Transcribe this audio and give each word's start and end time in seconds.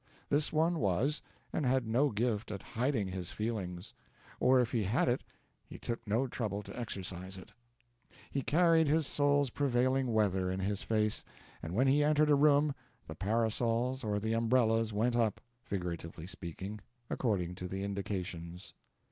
This 0.29 0.51
one 0.51 0.79
was, 0.79 1.21
and 1.53 1.63
had 1.63 1.85
no 1.85 2.09
gift 2.09 2.49
at 2.49 2.63
hiding 2.63 3.09
his 3.09 3.29
feelings; 3.29 3.93
or 4.39 4.59
if 4.59 4.71
he 4.71 4.81
had 4.81 5.07
it 5.07 5.23
he 5.63 5.77
took 5.77 6.07
no 6.07 6.25
trouble 6.25 6.63
to 6.63 6.75
exercise 6.75 7.37
it. 7.37 7.51
He 8.31 8.41
carried 8.41 8.87
his 8.87 9.05
soul's 9.05 9.51
prevailing 9.51 10.07
weather 10.11 10.49
in 10.49 10.59
his 10.61 10.81
face, 10.81 11.23
and 11.61 11.75
when 11.75 11.85
he 11.85 12.03
entered 12.03 12.31
a 12.31 12.35
room 12.35 12.73
the 13.07 13.13
parasols 13.13 14.03
or 14.03 14.19
the 14.19 14.33
umbrellas 14.33 14.91
went 14.91 15.15
up 15.15 15.39
figuratively 15.61 16.25
speaking 16.25 16.81
according 17.11 17.53
to 17.53 17.67
the 17.67 17.83
indications. 17.83 18.73